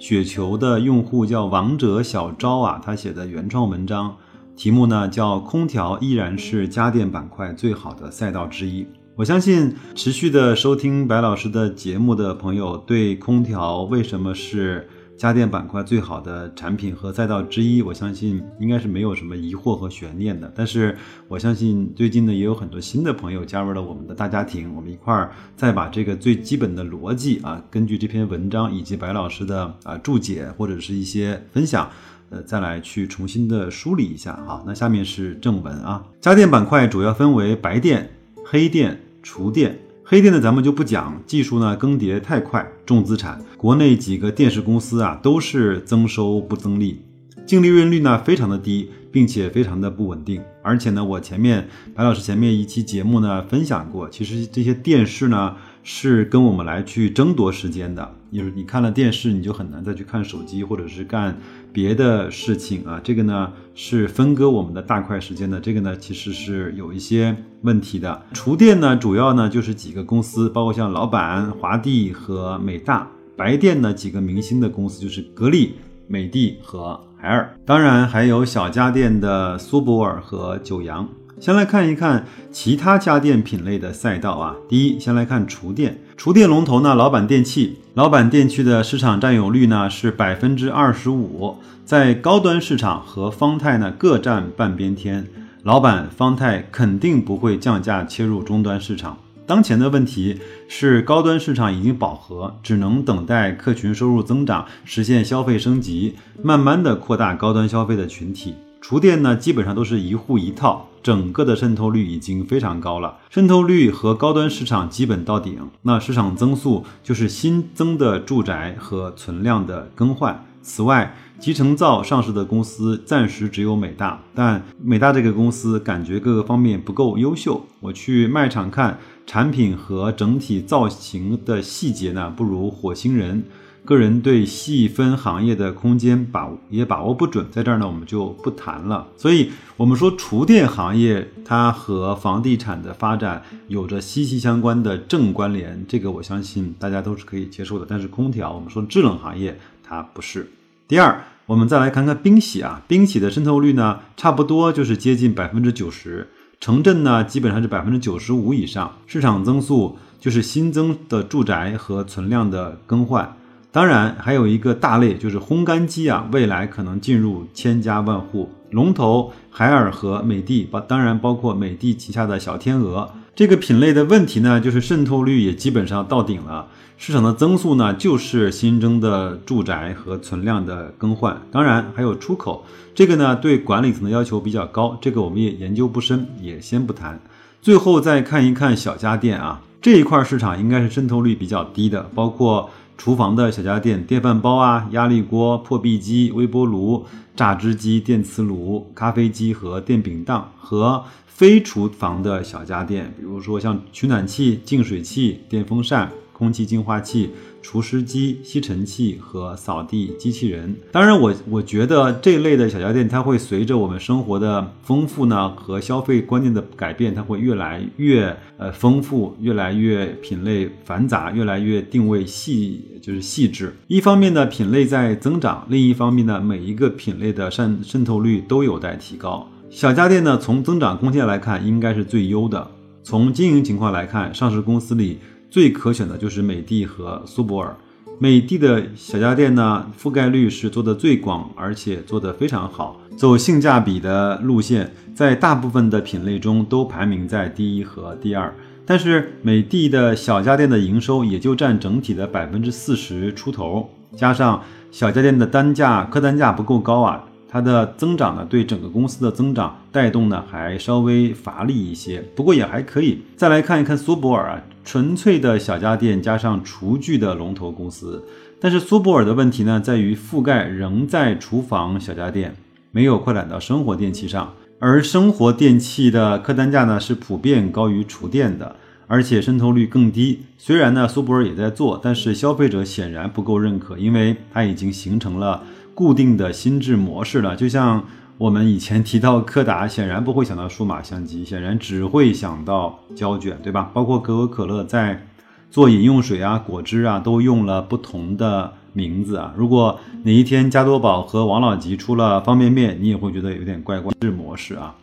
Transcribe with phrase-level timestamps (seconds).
[0.00, 4.16] 雪球的用户叫王者小昭啊，他写的原创文章。
[4.56, 8.86] 题目呢叫“空调依然是家电板块最好的赛道之一”。
[9.14, 14.88] 我相信持续的收听白老师的节目的朋友，对空调为什么是
[15.20, 20.50] 家电板块最好的产品和赛道之一，我相信应该是没有什么疑惑和悬念的。
[20.56, 20.96] 但是
[21.28, 31.90] 我相信最近呢，也有很多新的朋友加入了我们的大家庭，我们一块儿再把这个最基本的逻辑啊，根据这篇文章以及白老师的啊注解或者是一些分享。
[32.30, 34.64] 呃，再来去重新的梳理一下哈。
[34.66, 36.02] 那下面是正文啊。
[36.22, 38.08] 家电板块主要分为白电、
[38.46, 39.78] 黑电、厨电。
[40.10, 43.40] 黑电呢，咱们就不讲，技术呢更迭太快，重资产。
[43.56, 47.00] 国内几个电视公司啊，都是增收不增利，
[47.46, 50.42] 净利润率呢非常的低，并且非常的不稳定。
[50.62, 58.16] 而且呢，我前面白老师前面一期节目呢分享过，其实这些电视呢是跟我们来去争夺时间的。
[58.32, 61.38] 就是你看了电视，你就很难再去看手机或者是干。
[61.72, 68.22] 别的事情啊，这个呢是分割我们的大块时间的，这个呢其实是有一些问题的。
[68.32, 75.74] 厨电呢主要呢就是几个公司，包括像老板、华帝和美大；白电呢几个明星的公司就是格力、
[76.06, 81.08] 美的和海尔，当然还有小家电的苏泊尔和九阳。
[81.38, 84.54] 先来看一看其他家电品类的赛道啊。
[84.68, 95.26] 第一，先来看厨电，厨电龙头呢，老板电器，老板电器的市场占有率呢是百分之二十五，在高端市场和方太呢各占半边天。
[95.64, 99.18] 老板方太肯定不会降价切入终端市场。
[99.44, 100.38] 当前的问题
[100.68, 108.54] 是高端市场已经饱和，只能等待客群收入增长，实现消费升级，慢慢的扩大高端消费的群体。
[108.80, 115.70] 厨电呢，基本上都是一户一套，整个的渗透率已经非常高了，渗透率和高端市场基本到顶。
[115.82, 120.44] 那市场增速就是新增的住宅和存量的更换。
[120.62, 127.64] 此外，集成灶上市的公司暂时只有美大，但美大这个公司感觉各个方面不够优秀。
[127.80, 133.44] 我去卖场看产品和整体造型的细节呢，不如火星人。
[133.84, 139.08] 个人对细分行业的空间把也把握不准，在这儿呢我们就不谈了。
[139.16, 147.86] 所以，我们说厨电行业它和房地产的发展有着息息相关的正关联，这个我相信大家都是可以接受的。
[147.88, 150.50] 但是空调，我们说制冷行业它不是。
[150.86, 156.28] 第二，我们再来看看冰洗啊，冰洗的渗透率呢，差不多就是接近百分之九十，
[156.60, 163.36] 城镇呢基本上是百分之九十五以上，市场增速就是新增的住宅和存量的更换。
[163.72, 168.50] 当然，还有一个大类就是烘干机啊，未来可能进入千家万户。
[168.70, 176.66] 龙头海尔和美的，包当然包括美的旗下的小天鹅这个品类的问题呢，就是渗透率也基本上到顶了，
[176.98, 181.40] 市场的增速呢就是新增的住宅和存量的更换。
[181.52, 187.20] 当然还有出口，这个呢对管理层的要求比较高，这个我们也研究不深，也先不谈。
[187.62, 192.68] 最后再看一看小家电啊，这一块市场应该是渗透率比较低的，包括。
[193.00, 206.12] 厨房的小家电，电饭煲啊、压力锅、破壁机、微波炉、榨汁机、电磁炉、咖啡机和电饼铛，和非厨房的小家电，比如说像取暖器、净水器、电风扇。
[206.32, 207.30] 空气净化器、
[207.62, 210.74] 除湿机、吸尘器和扫地机器人。
[210.90, 223.74] 当然，我我觉得这类的小家电，它会随着我们生活的丰富呢和消费观念的改变，它会越来越呃丰富，越来越品类繁杂，越来越定位细，就是细致。
[223.86, 229.46] 一方面呢，品类在增长；另一方面呢，每一个品类的渗渗透率都有待提高。
[229.68, 232.70] 小家电呢，从增长空间来看，应该是最优的。
[233.02, 235.18] 从经营情况来看，上市公司里。
[235.50, 237.76] 最可选的就是美的和苏泊尔。
[238.18, 248.54] 美的的小家电呢，覆盖率是做的最广，而且做得非常好，走性价比的路线，在大部分的品类中都排名在第一和第二。
[248.84, 257.24] 但是美的的小家电的营收也就占整体的百分之四十出头，加上小家电的单价客单价不够高啊。
[257.52, 263.22] 它的增长呢，对整个公司的增长带动呢，还稍微乏力一些，不过也还可以。
[263.36, 268.24] 再来看一看苏泊尔啊，纯粹的小家电加上厨具的龙头公司，
[268.60, 272.56] 但是苏泊尔的问题呢，在于覆盖仍在厨房小家电，
[272.90, 280.40] 没有扩展到生活电器上，而生活电器的客单价呢是普遍高于厨电的，而且渗透率更低。
[280.58, 285.62] 虽然呢苏泊尔也在做，但是消费者显然不够认可，因为它已经形成了
[285.94, 287.54] 固定的心智模式了。
[287.54, 288.04] 就像
[288.40, 293.90] 我们以前提到柯达，显然不会想到数码相机，显然只会想到胶卷，对吧？
[293.92, 295.26] 包括可口可乐在。
[295.70, 299.52] 做饮用水啊、果汁啊，都用了不同的名字啊。
[299.56, 304.10] 如果哪一天加多宝和王老吉出了方便面，你也会觉得有点怪怪。
[304.22, 304.96] 是模式啊。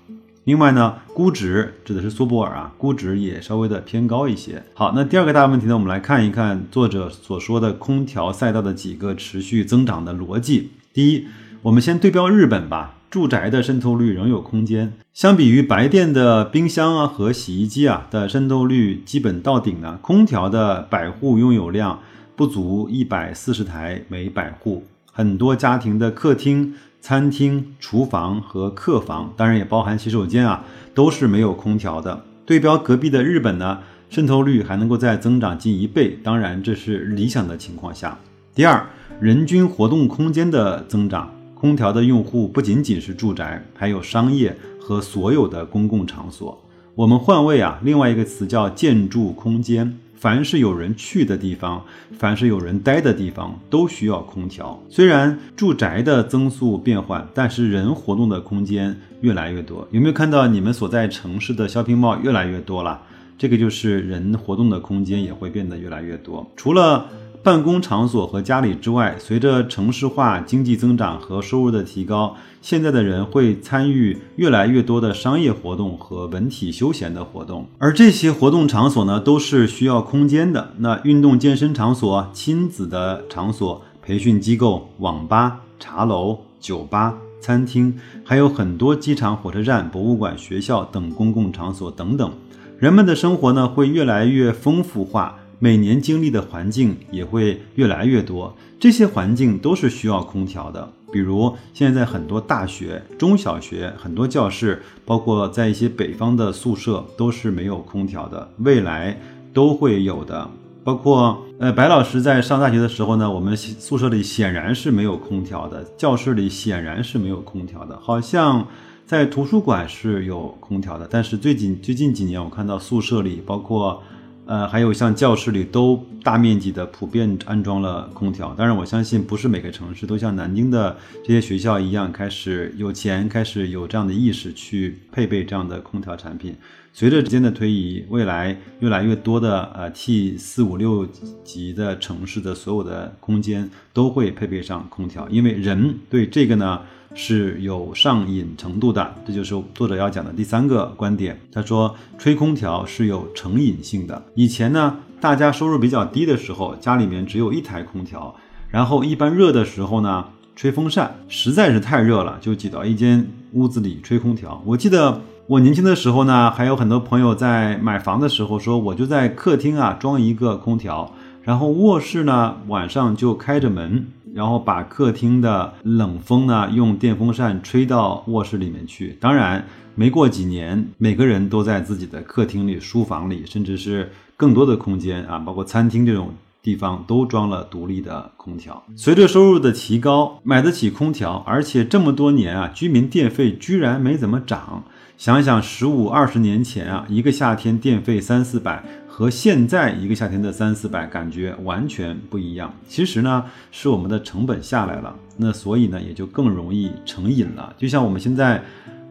[0.45, 4.63] 另外呢，估值指的是苏泊尔啊，估值也稍微的偏高一些。
[4.73, 10.71] 好，那第二个大问题呢，我们来看一看作者所说的空调赛道的几个持续增长的逻辑。
[10.91, 11.27] 第一，
[11.61, 12.95] 我们先对标日本吧。
[13.09, 19.97] 住宅的渗透率仍有空间，相比于白电的冰箱啊和洗衣机啊的渗透率基本到顶了。
[20.01, 21.99] 空调的百户拥有量
[22.35, 32.25] 不足一百四十台每百户，很多家庭的客厅、餐厅、厨房和客房，当然也包含洗手间啊，都是没有空调的。
[32.45, 38.17] 对标隔壁的日本呢，渗透率还能够再增长近一倍，当然这是理想的情况下。
[38.53, 38.85] 第二，
[39.21, 41.31] 人均活动空间的增长。
[41.59, 46.63] 空调的用户不仅仅是住宅，还有商业和所有的公共场所。
[46.93, 49.97] 我们换位啊，另外一个词叫建筑空间。
[50.13, 51.83] 凡是有人去的地方，
[52.17, 54.79] 凡是有人待的地方，都需要空调。
[54.87, 59.87] 虽然住宅的增速变缓，但是人活动的空间越来越多。
[59.89, 63.01] 有没有看到你们所在城市的 shopping mall 越来越多了？
[63.37, 66.47] 这个就是人活动的空间也会变得越来越多。
[66.55, 67.07] 除了
[67.47, 80.73] 办公场所和家里之外，随着城市化、经济增长和收入的提高，现在的人会参与越来越多的商业活动和文体休闲的活动，而这些活动场所呢，都是需要空间的。
[80.79, 92.29] 那运动健身场所、亲子的场所、培训机构、网吧、茶楼、酒吧、餐厅，还有很多机场、火车站、博物馆、学校等公共场所等等，
[92.77, 95.39] 人们的生活呢会越来越丰富化。
[95.59, 100.87] 每年经历的环境也会越来越多，这些环境都是需要空调的。
[101.11, 109.19] 比如现在很多大学、中小学很多教室，包括在一些北方的宿舍都是没有空调的，未来
[109.51, 110.47] 都会有的。
[110.83, 118.67] 包括呃，白老师在上大学的时候呢，我们宿舍里显然是没有空调的，教室里显然是没有空调的，好像
[119.05, 124.03] 在图书馆是有空调的，但是最近最近几年我看到宿舍里包括。
[124.47, 128.53] 呃，还有像教室里都大面积的普遍安装了空调。
[128.53, 136.55] 当然，我相信不是每个城市都像南京的这些学校一样，开始有钱，开始有这样的意识去配备这样的空调产品。
[136.99, 141.05] 随着时间的推移，未来越来越多的呃 T 四五六
[141.43, 146.81] 级的城市的所有的空间都会配备上空调，因为人对这个呢。
[147.15, 151.39] 是有上瘾程度的，这就是作者要讲的第三个观点。
[151.51, 154.23] 他说，吹空调是有成瘾性的。
[154.35, 158.35] 以前呢，大家收入比较低的时候，家里面只有一台空调，
[158.69, 164.61] 然后一般热的时候呢，吹风扇，实在是太热了，就挤到一间屋子里吹空调。
[164.63, 174.07] 我记得我年轻的时候呢，还有很多朋友在买房的时候说，我就在客厅啊装一个空调，然后卧室呢晚上就开着门。
[174.33, 179.17] 然后把客厅的冷风呢，用电风扇吹到卧室里面去。
[179.19, 186.29] 当然，没过几年，每个人都在自己的客厅里、书房里，甚至是更多的空间啊，包括餐厅这种
[186.61, 188.83] 地方，都装了独立的空调。
[188.95, 194.83] 随着收入的提高，买得起空调，而且这么多年啊，居民电费居然没怎么涨。
[195.17, 198.83] 想想十五二十年前啊，一个夏天电费三四百。
[199.07, 202.71] 和现在一个夏天的三四百感觉完全不一样。
[202.87, 207.73] 其实呢，是我们的成本下来了，那所以呢，也就更容易成瘾了。
[207.79, 208.63] 就像我们现在。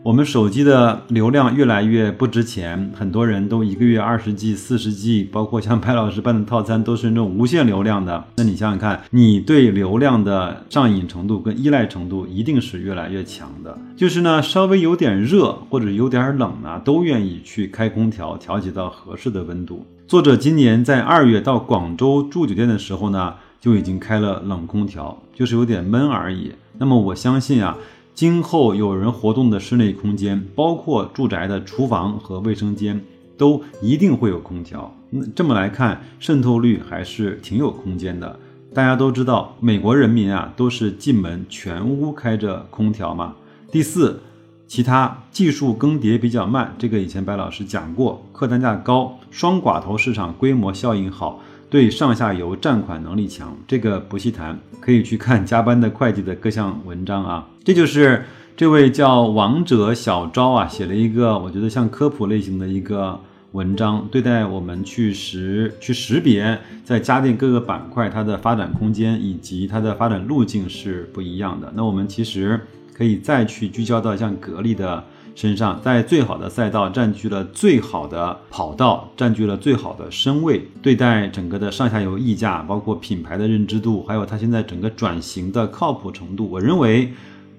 [0.06, 8.24] 我们手机的流量越来越不值钱，很多人都一个月二十 G、四十 G，包括像白老师办的套餐都是那种无限流量的。
[8.36, 13.76] 那你想想看，你对流量的上瘾程度跟依赖程度一定是越来越强的。
[13.96, 19.84] 就是呢，稍微有点热或者有点冷呢，都愿意去开空调，调节到合适的温度。
[20.06, 26.52] 作者今年在二月到广州住酒店的时候呢，就已经开了冷空调，就是有点闷而已。
[26.78, 27.76] 那么我相信啊。
[28.16, 32.98] 今后有人活动的室内空间，包括住宅的厨房和卫生间，
[33.36, 34.90] 都一定会有空调。
[35.10, 38.40] 那这么来看，渗透率还是挺有空间的。
[38.72, 43.34] 大家都知道，美国人民啊都是进门全屋开着空调嘛。
[43.70, 44.22] 第四，
[44.66, 57.48] 其他技术更迭比较慢，这个以前白老师讲过，客单价高，双寡头市场规模效应好，对上下游占款能力强，这个不细谈，可以去看加班的会计的各项文章啊。
[57.64, 58.24] 这就是
[58.56, 63.20] 这位叫王者小昭啊，写了一个我觉得像科普类型的一个
[63.52, 71.72] 文章，对待我们去识去识别在家电各个板块它的发展空间以及它的发展路径是不一样的。
[71.74, 72.60] 那我们其实
[72.94, 75.02] 可以再去聚焦到像格力的。
[75.36, 80.66] 身上在最好的赛道占据了最好的跑道，占据了最好的身位。
[80.80, 87.12] 对待整个的上下游溢价，包括品牌的认知度，还有它现在整个转型的靠谱程度，我认为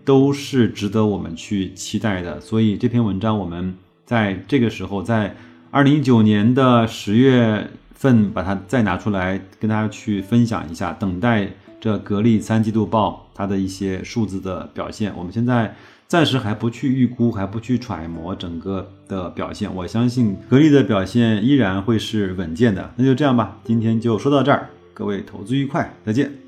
[0.03, 2.41] 都是值得我们去期待的。
[2.41, 3.75] 所以这篇文章我们
[4.07, 5.35] 在这个时候，在
[5.69, 11.47] 二零一九年的十月份把它再拿出来跟大家去分享一下，等待
[11.79, 15.13] 这格力三季度报它的一些数字的表现。
[15.15, 15.75] 我们现在。
[16.07, 19.73] 暂时还不去预估，还不去揣摩整个的表现。
[19.75, 22.93] 我相信格力的表现依然会是稳健的。
[22.95, 26.46] 那就这样吧，今天就说到这儿，各位投资愉快，再见。